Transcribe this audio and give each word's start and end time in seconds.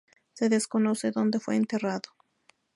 Se 0.33 0.49
desconoce 0.49 1.11
dónde 1.11 1.39
fue 1.39 1.55
enterrado. 1.55 2.09